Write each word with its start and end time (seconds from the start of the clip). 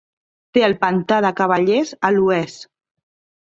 Té 0.57 0.63
el 0.67 0.73
Pantà 0.85 1.19
de 1.25 1.31
Cavallers 1.41 1.93
a 2.11 2.13
l'oest. 2.17 2.67